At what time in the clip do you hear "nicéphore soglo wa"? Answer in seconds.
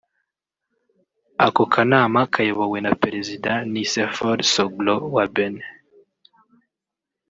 3.71-5.25